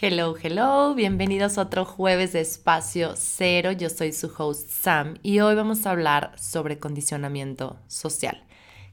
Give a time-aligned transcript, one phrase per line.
[0.00, 3.70] Hello, hello, bienvenidos a otro jueves de Espacio Cero.
[3.70, 8.42] Yo soy su host Sam y hoy vamos a hablar sobre condicionamiento social.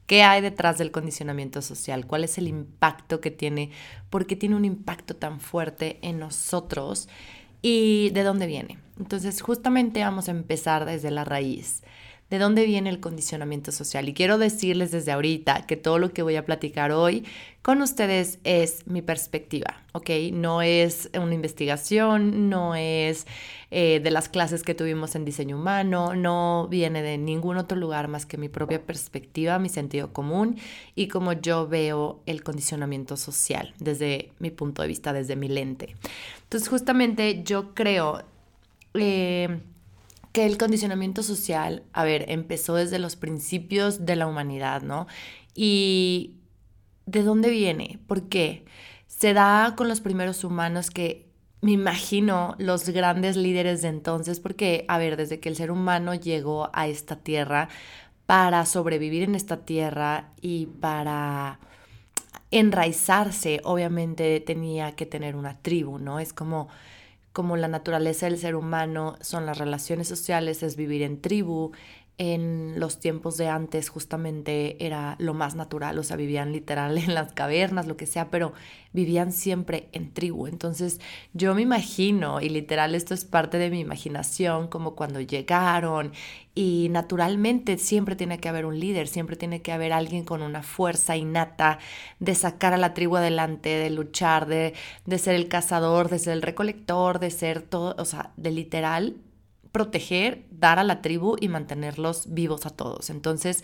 [0.06, 2.06] ¿Qué hay detrás del condicionamiento social?
[2.06, 3.72] ¿Cuál es el impacto que tiene?
[4.12, 7.10] ¿Por qué tiene un impacto tan fuerte en nosotros?
[7.64, 8.78] ¿Y de dónde viene?
[9.00, 11.82] Entonces, justamente vamos a empezar desde la raíz
[12.32, 14.08] de dónde viene el condicionamiento social.
[14.08, 17.26] Y quiero decirles desde ahorita que todo lo que voy a platicar hoy
[17.62, 20.10] con ustedes es mi perspectiva, ¿ok?
[20.32, 23.28] No es una investigación, no es
[23.70, 28.08] eh, de las clases que tuvimos en diseño humano, no viene de ningún otro lugar
[28.08, 30.58] más que mi propia perspectiva, mi sentido común
[30.96, 35.98] y como yo veo el condicionamiento social desde mi punto de vista, desde mi lente.
[36.44, 38.24] Entonces justamente yo creo...
[38.94, 39.60] Eh,
[40.32, 45.08] que el condicionamiento social, a ver, empezó desde los principios de la humanidad, ¿no?
[45.54, 46.36] Y
[47.06, 48.00] ¿de dónde viene?
[48.08, 48.66] ¿Por qué?
[49.08, 51.30] Se da con los primeros humanos que
[51.62, 56.16] me imagino los grandes líderes de entonces, porque, a ver, desde que el ser humano
[56.16, 57.70] llegó a esta tierra,
[58.32, 61.60] para sobrevivir en esta tierra y para
[62.50, 66.18] enraizarse, obviamente tenía que tener una tribu, ¿no?
[66.18, 66.70] Es como
[67.34, 71.72] como la naturaleza del ser humano son las relaciones sociales, es vivir en tribu,
[72.22, 77.16] en los tiempos de antes justamente era lo más natural, o sea, vivían literal en
[77.16, 78.54] las cavernas, lo que sea, pero
[78.94, 80.46] vivían siempre en tribu.
[80.46, 81.02] Entonces
[81.34, 86.12] yo me imagino, y literal esto es parte de mi imaginación, como cuando llegaron
[86.54, 90.62] y naturalmente siempre tiene que haber un líder, siempre tiene que haber alguien con una
[90.62, 91.80] fuerza innata
[92.20, 94.76] de sacar a la tribu adelante, de luchar, de,
[95.08, 99.16] de ser el cazador, de ser el recolector, de ser todo, o sea, de literal
[99.72, 103.10] proteger, dar a la tribu y mantenerlos vivos a todos.
[103.10, 103.64] Entonces,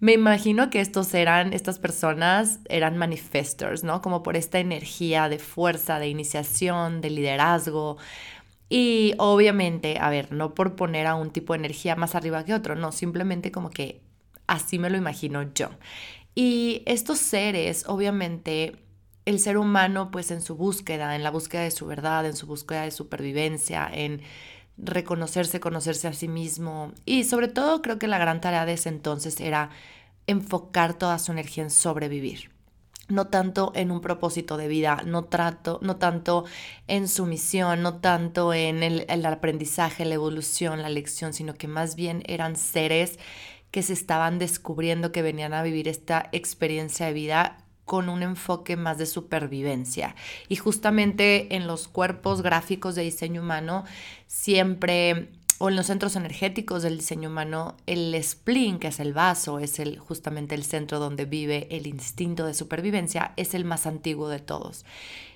[0.00, 4.02] me imagino que estos eran, estas personas eran manifestors, ¿no?
[4.02, 7.98] Como por esta energía de fuerza, de iniciación, de liderazgo.
[8.68, 12.54] Y obviamente, a ver, no por poner a un tipo de energía más arriba que
[12.54, 14.02] otro, no, simplemente como que
[14.46, 15.70] así me lo imagino yo.
[16.34, 18.76] Y estos seres, obviamente,
[19.24, 22.46] el ser humano, pues en su búsqueda, en la búsqueda de su verdad, en su
[22.46, 24.22] búsqueda de supervivencia, en
[24.76, 26.92] reconocerse, conocerse a sí mismo.
[27.04, 29.70] Y sobre todo creo que la gran tarea de ese entonces era
[30.26, 32.50] enfocar toda su energía en sobrevivir.
[33.08, 36.46] No tanto en un propósito de vida, no, trato, no tanto
[36.88, 41.68] en su misión, no tanto en el, el aprendizaje, la evolución, la lección, sino que
[41.68, 43.18] más bien eran seres
[43.70, 48.76] que se estaban descubriendo que venían a vivir esta experiencia de vida con un enfoque
[48.76, 50.14] más de supervivencia.
[50.48, 53.84] Y justamente en los cuerpos gráficos de diseño humano,
[54.26, 59.58] siempre, o en los centros energéticos del diseño humano, el spleen, que es el vaso,
[59.58, 64.28] es el, justamente el centro donde vive el instinto de supervivencia, es el más antiguo
[64.28, 64.84] de todos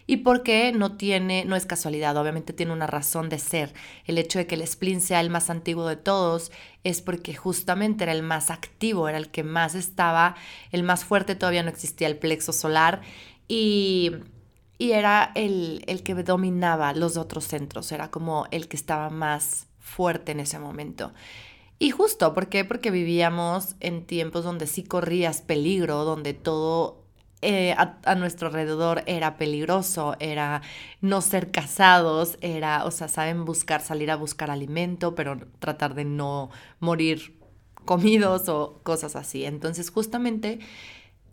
[0.09, 3.75] y porque no tiene, no es casualidad, obviamente tiene una razón de ser.
[4.07, 6.51] El hecho de que el spleen sea el más antiguo de todos
[6.83, 10.35] es porque justamente era el más activo, era el que más estaba,
[10.73, 13.03] el más fuerte, todavía no existía el plexo solar
[13.49, 14.13] y,
[14.79, 19.67] y era el, el que dominaba los otros centros, era como el que estaba más
[19.89, 21.13] fuerte en ese momento.
[21.79, 22.65] Y justo, ¿por qué?
[22.65, 27.05] Porque vivíamos en tiempos donde sí corrías peligro, donde todo
[27.41, 30.61] eh, a, nuestro alrededor era peligroso, era
[31.01, 36.05] no ser casados, era, o sea, saben buscar, salir a buscar alimento, pero tratar de
[36.05, 36.51] no
[36.81, 37.39] morir
[37.85, 39.45] comidos o cosas así.
[39.45, 40.59] Entonces, justamente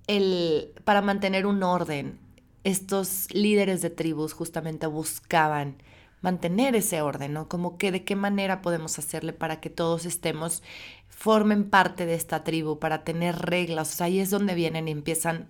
[0.06, 2.20] el, para mantener un orden,
[2.64, 5.78] estos líderes de tribus justamente buscaban
[6.26, 7.48] mantener ese orden, ¿no?
[7.48, 10.64] Como que de qué manera podemos hacerle para que todos estemos,
[11.08, 13.94] formen parte de esta tribu, para tener reglas.
[13.94, 15.50] O sea, ahí es donde vienen y empiezan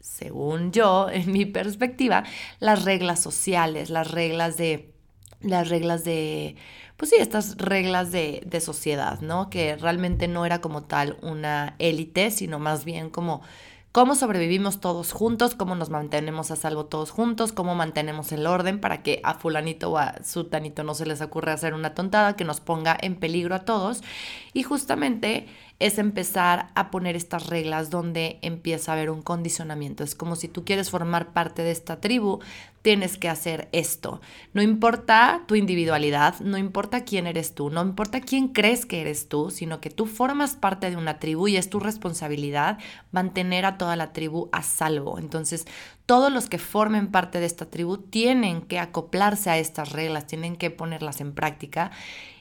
[0.00, 2.24] según yo, en mi perspectiva,
[2.58, 4.94] las reglas sociales, las reglas de,
[5.42, 6.56] las reglas de,
[6.96, 9.50] pues sí, estas reglas de, de sociedad, ¿no?
[9.50, 13.42] Que realmente no era como tal una élite, sino más bien como
[13.94, 18.80] cómo sobrevivimos todos juntos, cómo nos mantenemos a salvo todos juntos, cómo mantenemos el orden
[18.80, 22.42] para que a fulanito o a sutanito no se les ocurra hacer una tontada que
[22.42, 24.02] nos ponga en peligro a todos.
[24.52, 25.46] Y justamente
[25.80, 30.04] es empezar a poner estas reglas donde empieza a haber un condicionamiento.
[30.04, 32.40] Es como si tú quieres formar parte de esta tribu,
[32.82, 34.20] tienes que hacer esto.
[34.52, 39.28] No importa tu individualidad, no importa quién eres tú, no importa quién crees que eres
[39.28, 42.78] tú, sino que tú formas parte de una tribu y es tu responsabilidad
[43.10, 45.18] mantener a toda la tribu a salvo.
[45.18, 45.66] Entonces,
[46.06, 50.56] todos los que formen parte de esta tribu tienen que acoplarse a estas reglas, tienen
[50.56, 51.90] que ponerlas en práctica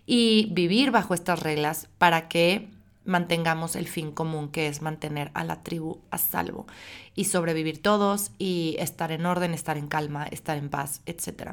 [0.06, 2.70] y vivir bajo estas reglas para que
[3.06, 6.66] mantengamos el fin común que es mantener a la tribu a salvo
[7.16, 11.52] y sobrevivir todos y estar en orden, estar en calma, estar en paz, etc.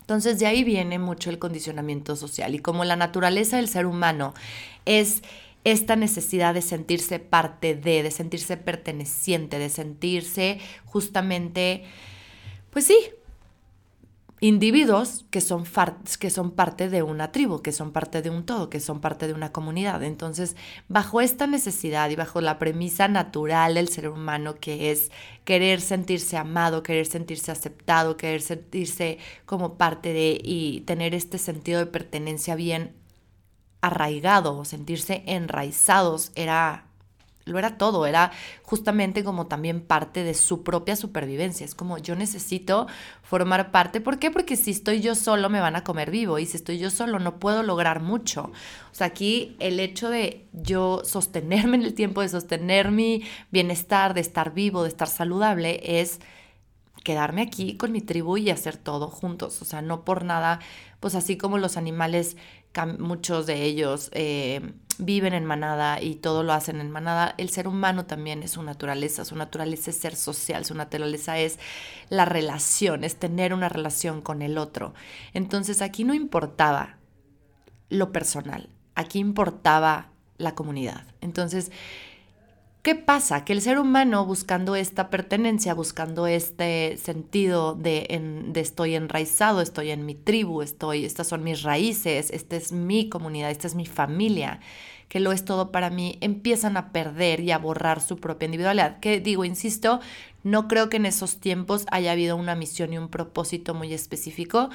[0.00, 4.34] Entonces de ahí viene mucho el condicionamiento social y como la naturaleza del ser humano
[4.86, 5.22] es
[5.64, 11.84] esta necesidad de sentirse parte de, de sentirse perteneciente, de sentirse justamente,
[12.70, 12.96] pues sí,
[14.40, 15.64] individuos que son,
[16.20, 19.26] que son parte de una tribu, que son parte de un todo, que son parte
[19.26, 20.02] de una comunidad.
[20.02, 20.56] Entonces,
[20.88, 25.10] bajo esta necesidad y bajo la premisa natural del ser humano, que es
[25.44, 31.80] querer sentirse amado, querer sentirse aceptado, querer sentirse como parte de y tener este sentido
[31.80, 32.94] de pertenencia bien
[33.80, 36.87] arraigado, sentirse enraizados, era
[37.48, 41.64] lo era todo, era justamente como también parte de su propia supervivencia.
[41.64, 42.86] Es como yo necesito
[43.22, 44.00] formar parte.
[44.00, 44.30] ¿Por qué?
[44.30, 47.18] Porque si estoy yo solo me van a comer vivo y si estoy yo solo
[47.18, 48.52] no puedo lograr mucho.
[48.90, 54.14] O sea, aquí el hecho de yo sostenerme en el tiempo, de sostener mi bienestar,
[54.14, 56.20] de estar vivo, de estar saludable, es
[57.04, 59.62] quedarme aquí con mi tribu y hacer todo juntos.
[59.62, 60.60] O sea, no por nada,
[61.00, 62.36] pues así como los animales,
[62.98, 64.10] muchos de ellos...
[64.12, 68.52] Eh, viven en manada y todo lo hacen en manada, el ser humano también es
[68.52, 71.58] su naturaleza, su naturaleza es ser social, su naturaleza es
[72.08, 74.94] la relación, es tener una relación con el otro.
[75.34, 76.98] Entonces aquí no importaba
[77.88, 81.04] lo personal, aquí importaba la comunidad.
[81.20, 81.70] Entonces,
[82.82, 83.44] ¿Qué pasa?
[83.44, 89.90] Que el ser humano buscando esta pertenencia, buscando este sentido de, de, estoy enraizado, estoy
[89.90, 93.84] en mi tribu, estoy, estas son mis raíces, esta es mi comunidad, esta es mi
[93.84, 94.60] familia,
[95.08, 99.00] que lo es todo para mí, empiezan a perder y a borrar su propia individualidad.
[99.00, 100.00] Que digo, insisto,
[100.44, 104.70] no creo que en esos tiempos haya habido una misión y un propósito muy específico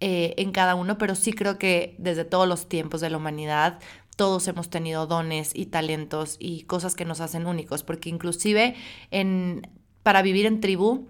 [0.00, 3.78] eh, en cada uno, pero sí creo que desde todos los tiempos de la humanidad
[4.16, 8.74] todos hemos tenido dones y talentos y cosas que nos hacen únicos, porque inclusive
[9.10, 9.70] en,
[10.02, 11.06] para vivir en tribu,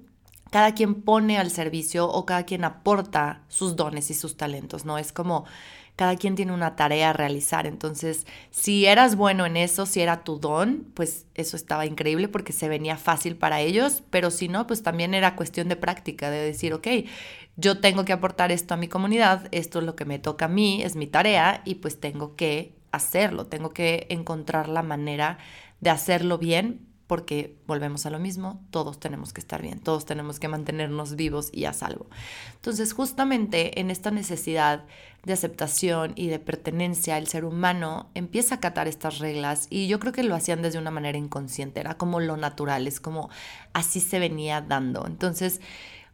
[0.50, 4.98] cada quien pone al servicio o cada quien aporta sus dones y sus talentos, ¿no?
[4.98, 5.44] Es como
[5.96, 7.66] cada quien tiene una tarea a realizar.
[7.66, 12.52] Entonces, si eras bueno en eso, si era tu don, pues eso estaba increíble porque
[12.52, 16.38] se venía fácil para ellos, pero si no, pues también era cuestión de práctica, de
[16.38, 16.86] decir, ok,
[17.56, 20.48] yo tengo que aportar esto a mi comunidad, esto es lo que me toca a
[20.48, 25.38] mí, es mi tarea y pues tengo que hacerlo, tengo que encontrar la manera
[25.81, 30.40] de hacerlo bien porque volvemos a lo mismo, todos tenemos que estar bien, todos tenemos
[30.40, 32.06] que mantenernos vivos y a salvo.
[32.56, 34.84] Entonces, justamente en esta necesidad
[35.25, 40.00] de aceptación y de pertenencia, el ser humano empieza a acatar estas reglas y yo
[40.00, 43.31] creo que lo hacían desde una manera inconsciente, era como lo natural, es como
[43.72, 45.06] así se venía dando.
[45.06, 45.60] Entonces,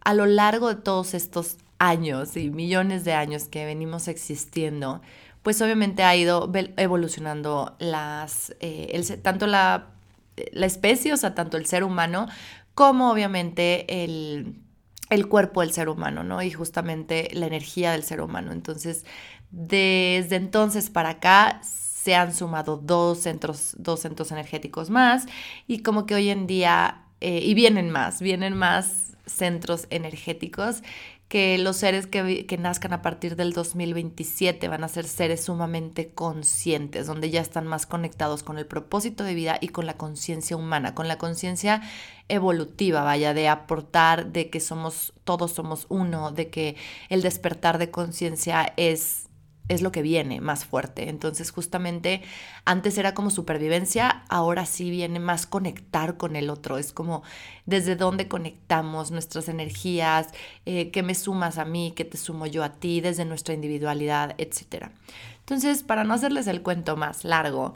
[0.04, 5.00] a lo largo de todos estos años y millones de años que venimos existiendo,
[5.42, 9.88] pues obviamente ha ido evolucionando las, eh, tanto la,
[10.52, 12.28] la, especie, o sea, tanto el ser humano,
[12.74, 14.60] como obviamente el,
[15.10, 16.42] el cuerpo del ser humano, ¿no?
[16.42, 18.52] Y justamente la energía del ser humano.
[18.52, 19.04] Entonces,
[19.50, 25.26] desde entonces para acá se han sumado dos centros, dos centros energéticos más
[25.66, 30.82] y como que hoy en día, eh, y vienen más, vienen más centros energéticos
[31.32, 36.10] que los seres que, que, nazcan a partir del 2027 van a ser seres sumamente
[36.10, 40.58] conscientes, donde ya están más conectados con el propósito de vida y con la conciencia
[40.58, 41.80] humana, con la conciencia
[42.28, 46.76] evolutiva, vaya, de aportar, de que somos, todos somos uno, de que
[47.08, 49.30] el despertar de conciencia es
[49.74, 51.08] es lo que viene más fuerte.
[51.08, 52.22] Entonces justamente
[52.64, 56.78] antes era como supervivencia, ahora sí viene más conectar con el otro.
[56.78, 57.22] Es como
[57.66, 60.28] desde dónde conectamos nuestras energías,
[60.66, 64.34] eh, qué me sumas a mí, qué te sumo yo a ti, desde nuestra individualidad,
[64.38, 64.90] etc.
[65.40, 67.74] Entonces, para no hacerles el cuento más largo,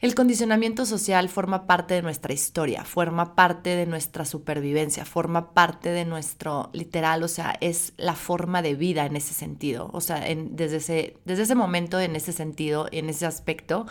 [0.00, 5.90] el condicionamiento social forma parte de nuestra historia, forma parte de nuestra supervivencia, forma parte
[5.90, 10.20] de nuestro literal, o sea, es la forma de vida en ese sentido, o sea,
[10.20, 13.86] desde, ese, desde ese momento, en ese sentido, en ese aspecto.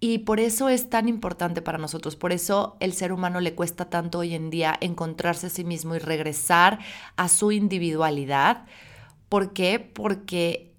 [0.00, 3.88] Y por eso es tan importante para nosotros, por eso el ser humano le cuesta
[3.88, 6.80] tanto hoy en día encontrarse a sí mismo y regresar
[7.16, 8.66] a su individualidad.
[9.28, 9.78] ¿Por qué?
[9.78, 10.75] Porque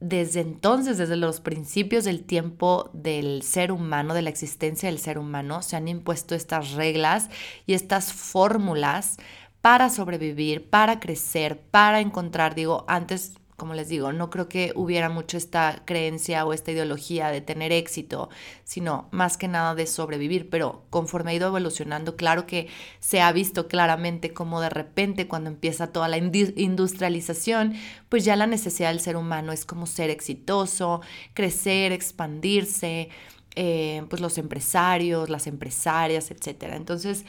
[0.00, 5.18] desde entonces, desde los principios del tiempo del ser humano, de la existencia del ser
[5.18, 7.28] humano, se han impuesto estas reglas
[7.66, 9.16] y estas fórmulas
[9.60, 15.08] para sobrevivir, para crecer, para encontrar, digo, antes como les digo, no creo que hubiera
[15.08, 18.30] mucho esta creencia o esta ideología de tener éxito,
[18.62, 22.68] sino más que nada de sobrevivir, pero conforme ha ido evolucionando, claro que
[23.00, 27.74] se ha visto claramente como de repente cuando empieza toda la industrialización,
[28.08, 31.00] pues ya la necesidad del ser humano es como ser exitoso,
[31.34, 33.08] crecer, expandirse,
[33.56, 36.74] eh, pues los empresarios, las empresarias, etc.
[36.74, 37.24] Entonces,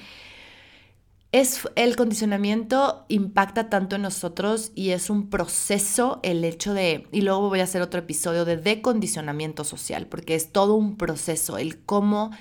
[1.32, 7.22] es, el condicionamiento impacta tanto en nosotros y es un proceso el hecho de, y
[7.22, 11.84] luego voy a hacer otro episodio de decondicionamiento social, porque es todo un proceso, el
[11.84, 12.32] cómo,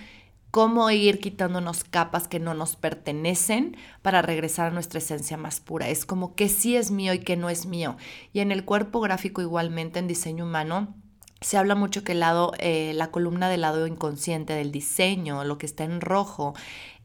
[0.51, 5.91] cómo ir quitándonos capas que no nos pertenecen para regresar a nuestra esencia más pura.
[5.91, 7.99] Es como que sí es mío y que no es mío.
[8.33, 10.95] Y en el cuerpo gráfico igualmente, en diseño humano,
[11.41, 15.57] se habla mucho que el lado, eh, la columna del lado inconsciente del diseño, lo
[15.57, 16.55] que está en rojo,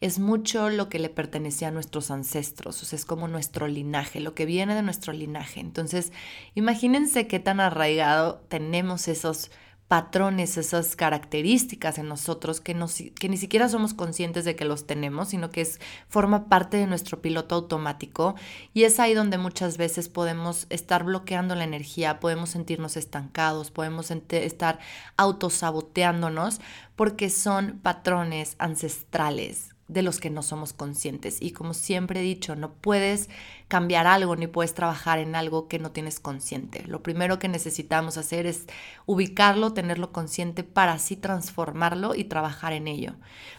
[0.04, 4.20] es mucho lo que le pertenecía a nuestros ancestros, o sea, es como nuestro linaje,
[4.20, 5.62] lo que viene de nuestro linaje.
[5.62, 6.12] Entonces,
[6.56, 9.50] imagínense qué tan arraigado tenemos esos
[9.88, 12.76] patrones, esas características en nosotros que,
[13.18, 15.80] que ni siquiera somos conscientes de que los tenemos, sino que es,
[16.10, 18.36] forma parte de nuestro piloto automático.
[18.74, 24.12] Y es ahí donde muchas veces podemos estar bloqueando la energía, podemos sentirnos estancados, podemos
[24.12, 24.80] estar
[25.16, 26.60] autosaboteándonos
[26.98, 31.38] porque son patrones ancestrales de los que no somos conscientes.
[31.42, 33.30] Y como siempre he dicho, no puedes
[33.68, 36.84] cambiar algo ni puedes trabajar en algo que no tienes consciente.
[36.88, 38.66] Lo primero que necesitamos hacer es
[39.06, 43.14] ubicarlo, tenerlo consciente para así transformarlo y trabajar en ello.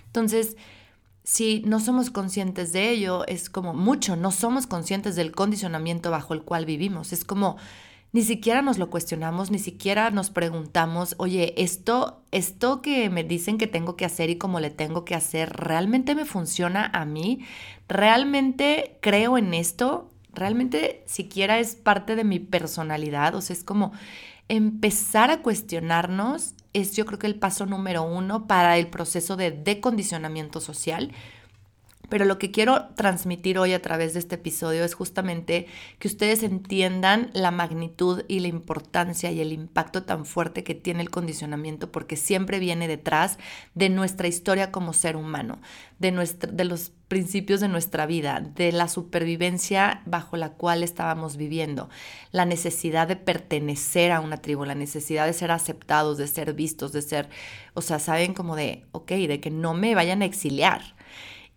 [0.06, 0.56] Entonces,
[1.22, 6.34] si no somos conscientes de ello, es como mucho, no somos conscientes del condicionamiento bajo
[6.34, 7.12] el cual vivimos.
[7.12, 7.56] Es como
[8.14, 13.58] ni siquiera nos lo cuestionamos, ni siquiera nos preguntamos, oye, esto, esto que me dicen
[13.58, 17.40] que tengo que hacer y cómo le tengo que hacer, ¿realmente me funciona a mí?
[17.88, 20.12] ¿Realmente creo en esto?
[20.32, 23.34] ¿Realmente siquiera es parte de mi personalidad?
[23.34, 23.90] O sea, es como
[24.46, 29.50] empezar a cuestionarnos es yo creo que el paso número uno para el proceso de
[29.50, 31.10] decondicionamiento social
[32.14, 35.66] pero lo que quiero transmitir hoy a través de este episodio es justamente
[35.98, 41.02] que ustedes entiendan la magnitud y la importancia y el impacto tan fuerte que tiene
[41.02, 43.36] el condicionamiento porque siempre viene detrás
[43.74, 45.60] de nuestra historia como ser humano,
[45.98, 46.12] de,
[46.52, 51.88] de los principios de nuestra vida, de la supervivencia bajo la cual estábamos viviendo,
[52.30, 56.92] la necesidad de pertenecer a una tribu, la necesidad de ser aceptados, de ser vistos,
[56.92, 57.28] de ser,
[57.74, 60.93] o sea, saben como de, ok, de que no me vayan a exiliar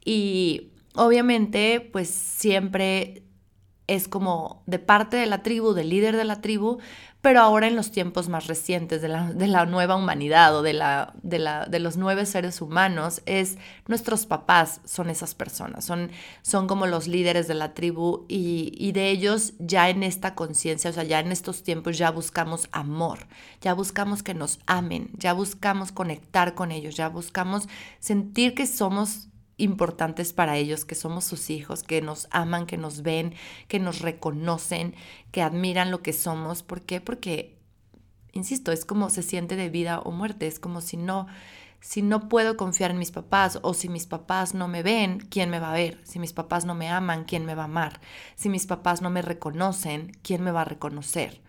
[0.07, 3.23] y obviamente, pues siempre
[3.87, 6.77] es como de parte de la tribu, del líder de la tribu,
[7.19, 11.39] pero ahora en los tiempos más recientes de la, nueva humanidad o de, la, de,
[11.39, 16.11] la, de los nueve seres humanos, es nuestros papás son esas personas, son,
[16.41, 20.89] son como los líderes de la tribu y, y de ellos ya en esta conciencia,
[20.89, 23.27] o sea, ya en estos tiempos ya buscamos amor,
[23.59, 27.67] ya buscamos que nos amen, ya buscamos conectar con ellos, ya buscamos
[27.99, 33.01] sentir que somos importantes para ellos, que somos sus hijos, que nos aman, que nos
[33.01, 33.33] ven,
[33.67, 34.95] que nos reconocen,
[35.31, 36.63] que admiran lo que somos.
[36.63, 37.01] ¿Por qué?
[37.01, 37.57] Porque,
[38.31, 41.27] insisto, es como se siente de vida o muerte, es como si no,
[41.79, 45.49] si no puedo confiar en mis papás o si mis papás no me ven, ¿quién
[45.49, 45.99] me va a ver?
[46.03, 47.99] Si mis papás no me aman, ¿quién me va a amar?
[48.35, 51.41] Si mis papás no me reconocen, ¿quién me va a reconocer?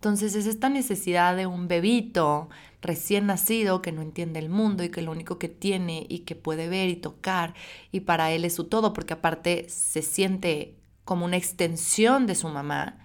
[0.00, 2.48] Entonces es esta necesidad de un bebito
[2.80, 6.34] recién nacido que no entiende el mundo y que lo único que tiene y que
[6.34, 7.52] puede ver y tocar
[7.92, 12.48] y para él es su todo porque aparte se siente como una extensión de su
[12.48, 12.98] mamá,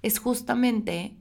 [0.00, 1.14] es justamente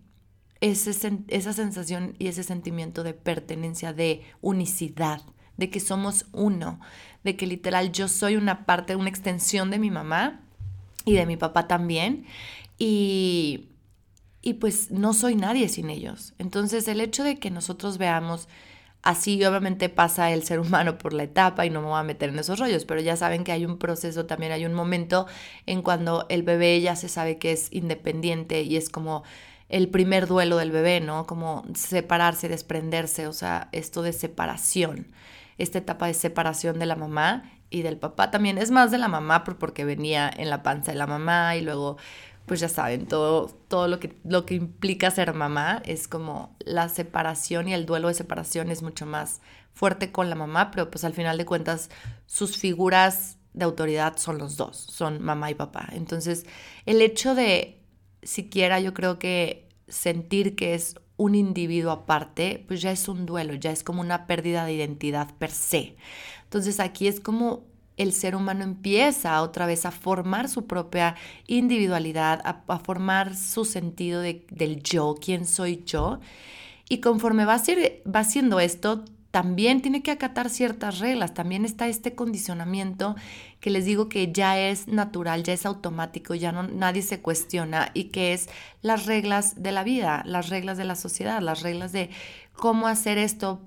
[0.61, 0.91] ese,
[1.27, 5.21] esa sensación y ese sentimiento de pertenencia, de unicidad,
[5.57, 6.79] de que somos uno,
[7.25, 10.43] de que literal yo soy una parte, una extensión de mi mamá
[11.03, 12.25] y de mi papá también.
[12.77, 13.68] Y,
[14.41, 16.33] y pues no soy nadie sin ellos.
[16.37, 18.47] Entonces el hecho de que nosotros veamos
[19.01, 22.29] así, obviamente pasa el ser humano por la etapa y no me voy a meter
[22.29, 25.27] en esos rollos, pero ya saben que hay un proceso, también hay un momento
[25.65, 29.23] en cuando el bebé ya se sabe que es independiente y es como
[29.69, 31.25] el primer duelo del bebé, ¿no?
[31.27, 35.07] Como separarse, desprenderse, o sea, esto de separación,
[35.57, 39.07] esta etapa de separación de la mamá y del papá también, es más de la
[39.07, 41.97] mamá porque venía en la panza de la mamá y luego
[42.49, 46.89] pues ya saben, todo, todo lo, que, lo que implica ser mamá es como la
[46.89, 49.39] separación y el duelo de separación es mucho más
[49.71, 51.91] fuerte con la mamá, pero pues al final de cuentas
[52.25, 55.89] sus figuras de autoridad son los dos, son mamá y papá.
[55.91, 56.47] Entonces,
[56.87, 57.83] el hecho de
[58.23, 63.53] siquiera yo creo que sentir que es un individuo aparte, pues ya es un duelo,
[63.53, 65.97] ya es como una pérdida de identidad per se.
[66.45, 67.67] Entonces aquí es como
[67.99, 71.15] el ser humano empieza otra vez a formar su propia
[71.47, 76.19] individualidad, a, formar su sentido del yo, quién soy yo.
[76.87, 77.61] Y conforme va,
[78.07, 83.15] va haciendo esto, también tiene que acatar ciertas reglas, también está este condicionamiento
[83.59, 87.91] que les digo que ya es natural, ya es automático, ya no nadie se cuestiona
[87.93, 88.49] y que es
[88.81, 92.09] las reglas de la vida, las reglas de la sociedad, las reglas de
[92.53, 93.61] cómo hacer esto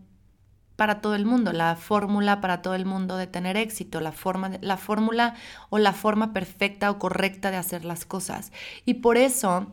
[0.77, 4.53] para todo el mundo, la fórmula para todo el mundo de tener éxito, la forma,
[4.61, 5.35] la fórmula
[5.71, 8.53] o la forma perfecta o correcta de hacer las cosas.
[8.85, 9.73] Y por eso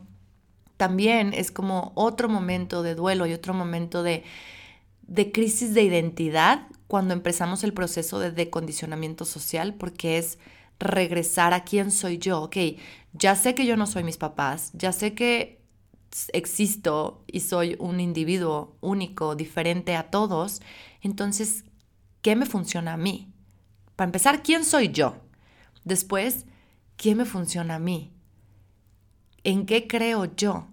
[0.76, 4.24] también es como otro momento de duelo y otro momento de,
[5.02, 10.38] de crisis de identidad cuando empezamos el proceso de decondicionamiento social, porque es
[10.78, 12.42] regresar a quién soy yo.
[12.42, 12.56] Ok,
[13.12, 15.60] ya sé que yo no soy mis papás, ya sé que
[16.32, 20.60] existo y soy un individuo único, diferente a todos,
[21.02, 21.64] entonces,
[22.22, 23.32] ¿qué me funciona a mí?
[23.96, 25.16] Para empezar, ¿quién soy yo?
[25.84, 26.46] Después,
[26.96, 28.12] ¿qué me funciona a mí?
[29.44, 30.68] ¿En qué creo yo?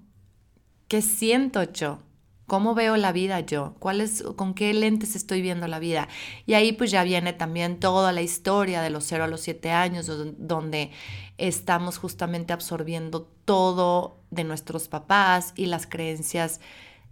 [0.87, 1.99] ¿Qué siento yo?
[2.47, 3.75] ¿Cómo veo la vida yo?
[3.79, 6.07] ¿Cuál es, ¿Con qué lentes estoy viendo la vida?
[6.45, 9.71] Y ahí pues ya viene también toda la historia de los 0 a los 7
[9.71, 10.91] años, donde
[11.37, 16.61] estamos justamente absorbiendo todo de nuestros papás y las creencias,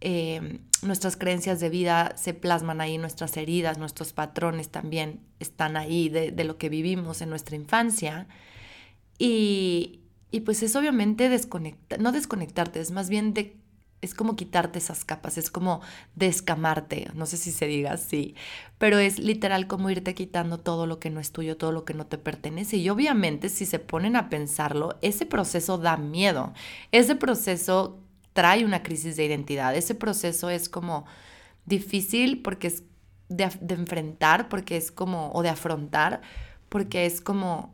[0.01, 6.09] eh, nuestras creencias de vida se plasman ahí, nuestras heridas, nuestros patrones también están ahí
[6.09, 8.27] de, de lo que vivimos en nuestra infancia.
[9.17, 13.57] Y, y pues es obviamente desconectar, no desconectarte, es más bien de
[14.01, 15.81] es como quitarte esas capas, es como
[16.15, 18.35] descamarte, no sé si se diga así,
[18.77, 21.93] pero es literal como irte quitando todo lo que no es tuyo, todo lo que
[21.93, 22.77] no te pertenece.
[22.77, 26.53] Y obviamente si se ponen a pensarlo, ese proceso da miedo,
[26.91, 27.99] ese proceso
[28.35, 31.05] trae una crisis de identidad, ese proceso es como
[31.65, 32.83] difícil porque es
[33.29, 36.21] de, enfrentar, porque es como, o de afrontar,
[36.67, 37.73] porque es como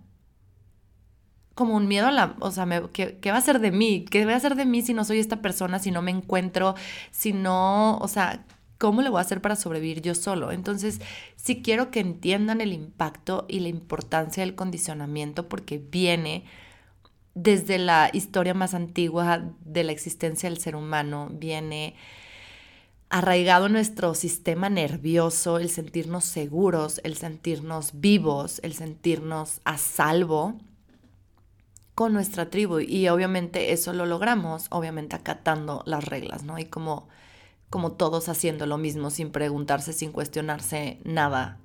[1.55, 4.05] como un miedo a la, o sea, ¿qué, va a ser de mí?
[4.09, 6.75] ¿Qué va a ser de mí si no soy esta persona, si no me encuentro,
[7.11, 8.45] si no, o sea,
[8.77, 10.51] ¿cómo le voy a hacer para sobrevivir yo solo?
[10.51, 11.01] Entonces,
[11.35, 16.45] sí quiero que entiendan el impacto y la importancia del condicionamiento porque viene
[17.33, 21.95] desde la historia más antigua de la existencia del ser humano, viene
[23.09, 30.55] arraigado nuestro sistema nervioso, el sentirnos seguros, el sentirnos vivos, el sentirnos a salvo
[31.93, 36.57] con nuestra tribu y obviamente eso lo logramos, obviamente acatando las reglas, ¿no?
[36.57, 37.09] Y como,
[37.69, 41.59] como todos haciendo lo mismo sin preguntarse, sin cuestionarse nada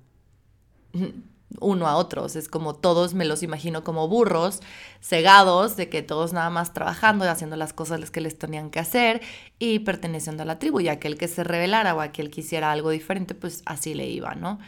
[1.60, 2.36] uno a otros.
[2.36, 4.60] Es como todos me los imagino como burros,
[5.00, 8.80] cegados, de que todos nada más trabajando y haciendo las cosas que les tenían que
[8.80, 9.20] hacer
[9.58, 10.80] y perteneciendo a la tribu.
[10.80, 14.34] Y aquel que se rebelara o aquel que hiciera algo diferente, pues así le iba,
[14.34, 14.58] ¿no?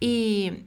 [0.00, 0.64] Y,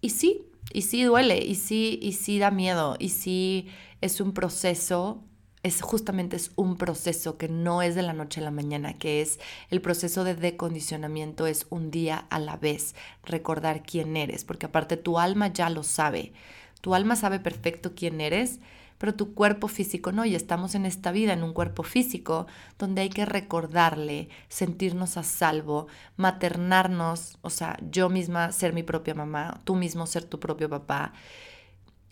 [0.00, 3.68] y sí, y sí duele, y sí, y sí da miedo, y sí
[4.00, 5.22] es un proceso,
[5.64, 9.22] es justamente es un proceso que no es de la noche a la mañana, que
[9.22, 14.66] es el proceso de decondicionamiento, es un día a la vez, recordar quién eres, porque
[14.66, 16.34] aparte tu alma ya lo sabe,
[16.82, 18.60] tu alma sabe perfecto quién eres,
[18.98, 22.46] pero tu cuerpo físico no, y estamos en esta vida, en un cuerpo físico,
[22.78, 25.86] donde hay que recordarle, sentirnos a salvo,
[26.18, 31.14] maternarnos, o sea, yo misma ser mi propia mamá, tú mismo ser tu propio papá,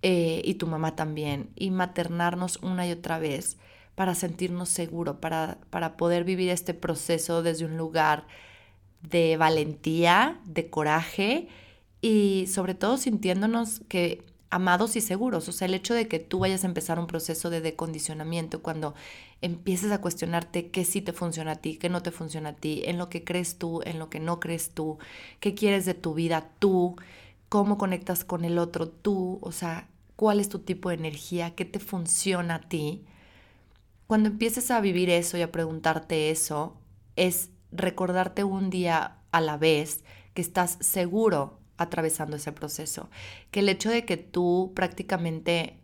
[0.02, 3.56] eh, y tu mamá también, y maternarnos una y otra vez
[3.94, 8.26] para sentirnos seguros, para, para poder vivir este proceso desde un lugar
[9.02, 11.48] de valentía, de coraje
[12.00, 15.48] y sobre todo sintiéndonos que amados y seguros.
[15.48, 18.94] O sea, el hecho de que tú vayas a empezar un proceso de decondicionamiento cuando
[19.40, 22.82] empieces a cuestionarte qué sí te funciona a ti, qué no te funciona a ti,
[22.84, 24.98] en lo que crees tú, en lo que no crees tú,
[25.40, 26.96] qué quieres de tu vida tú,
[27.52, 29.86] cómo conectas con el otro tú, o sea,
[30.16, 33.04] cuál es tu tipo de energía, qué te funciona a ti.
[34.06, 36.78] Cuando empieces a vivir eso y a preguntarte eso,
[37.14, 43.10] es recordarte un día a la vez que estás seguro atravesando ese proceso.
[43.50, 45.78] Que el hecho de que tú prácticamente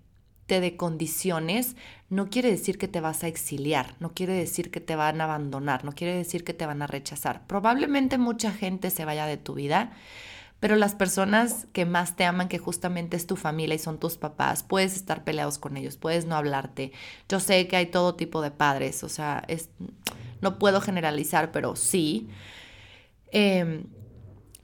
[0.46, 1.76] te decondiciones
[2.08, 5.24] no quiere decir que te vas a exiliar, no quiere decir que te van a
[5.24, 7.46] abandonar, no quiere decir que te van a rechazar.
[7.46, 9.92] Probablemente mucha gente se vaya de tu vida,
[10.60, 14.16] pero las personas que más te aman, que justamente es tu familia y son tus
[14.16, 16.92] papás, puedes estar peleados con ellos, puedes no hablarte.
[17.28, 19.70] Yo sé que hay todo tipo de padres, o sea, es,
[20.40, 22.28] no puedo generalizar, pero sí.
[23.30, 23.84] Eh,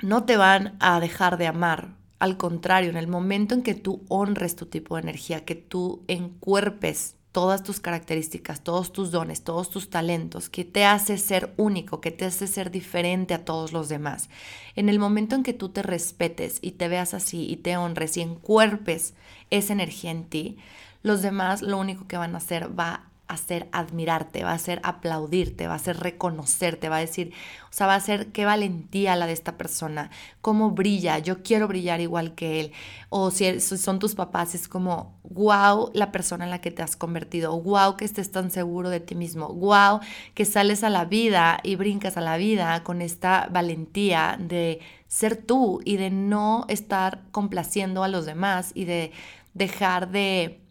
[0.02, 1.96] no te van a dejar de amar.
[2.18, 6.04] Al contrario, en el momento en que tú honres tu tipo de energía, que tú
[6.08, 12.00] encuerpes todas tus características, todos tus dones, todos tus talentos, que te hace ser único,
[12.00, 14.30] que te hace ser diferente a todos los demás.
[14.76, 18.16] En el momento en que tú te respetes y te veas así y te honres
[18.16, 19.14] y encuerpes
[19.50, 20.58] esa energía en ti,
[21.02, 25.66] los demás lo único que van a hacer va hacer admirarte, va a hacer aplaudirte,
[25.66, 27.32] va a hacer reconocerte, va a decir,
[27.70, 30.10] o sea, va a ser qué valentía la de esta persona,
[30.40, 32.72] cómo brilla, yo quiero brillar igual que él.
[33.08, 36.96] O si son tus papás, es como, wow, la persona en la que te has
[36.96, 40.00] convertido, wow, que estés tan seguro de ti mismo, wow,
[40.34, 45.36] que sales a la vida y brincas a la vida con esta valentía de ser
[45.36, 49.12] tú y de no estar complaciendo a los demás y de
[49.54, 50.63] dejar de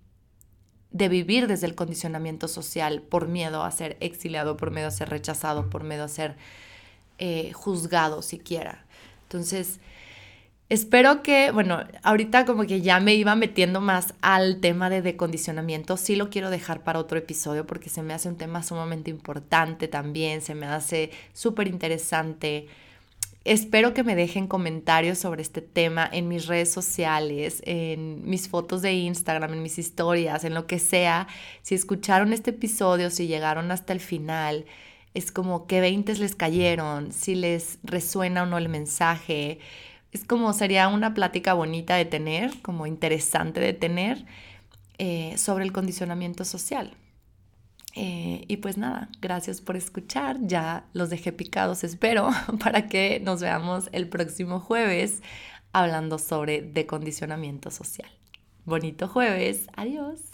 [0.93, 5.09] de vivir desde el condicionamiento social por miedo a ser exiliado, por miedo a ser
[5.09, 6.35] rechazado, por miedo a ser
[7.17, 8.85] eh, juzgado siquiera.
[9.23, 9.79] Entonces,
[10.69, 15.97] espero que, bueno, ahorita como que ya me iba metiendo más al tema de decondicionamiento,
[15.97, 19.87] sí lo quiero dejar para otro episodio porque se me hace un tema sumamente importante
[19.87, 22.67] también, se me hace súper interesante.
[23.45, 28.81] Espero que me dejen comentarios sobre este tema en mis redes sociales, en mis fotos
[28.81, 31.27] de Instagram, en mis historias, en lo que sea.
[31.61, 34.65] Si escucharon este episodio, si llegaron hasta el final,
[35.13, 39.59] es como qué veintes les cayeron, si les resuena o no el mensaje.
[40.13, 44.23] Es como sería una plática bonita de tener, como interesante de tener
[44.99, 46.95] eh, sobre el condicionamiento social.
[47.95, 50.37] Eh, y pues nada, gracias por escuchar.
[50.41, 52.29] Ya los dejé picados, espero,
[52.63, 55.21] para que nos veamos el próximo jueves
[55.73, 58.09] hablando sobre decondicionamiento social.
[58.65, 60.32] Bonito jueves, adiós.